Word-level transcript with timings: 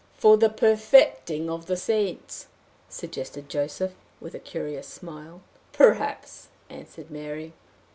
"For 0.17 0.35
the 0.35 0.49
perfecting 0.49 1.47
of 1.47 1.67
the 1.67 1.77
saints," 1.77 2.47
suggested 2.89 3.47
Joseph, 3.49 3.93
with 4.19 4.33
a 4.33 4.39
curious 4.39 4.87
smile. 4.87 5.41
"Perhaps," 5.73 6.47
answered 6.71 7.11
Mary. 7.11 7.53